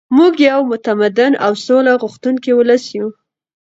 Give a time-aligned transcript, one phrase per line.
[0.17, 3.07] موږ یو متمدن او سوله غوښتونکی ولس یو.